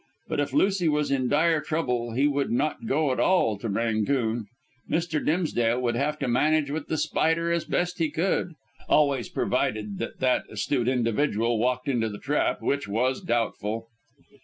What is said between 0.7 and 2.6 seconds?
was in dire trouble he would